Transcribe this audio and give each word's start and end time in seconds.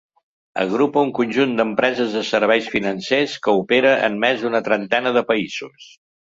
Agrupa 0.61 1.01
un 1.07 1.11
conjunt 1.17 1.51
d'empreses 1.59 2.15
de 2.19 2.23
serveis 2.29 2.69
financers 2.77 3.37
que 3.45 3.55
opera 3.61 3.93
en 4.09 4.17
més 4.25 4.47
d'una 4.47 4.63
trentena 4.71 5.13
de 5.21 5.25
països. 5.33 5.93